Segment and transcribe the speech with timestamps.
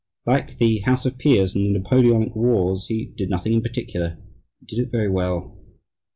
[0.25, 4.17] Like the House of Peers in the Napoleonic wars, he "did nothing in particular
[4.59, 5.55] and did it very well."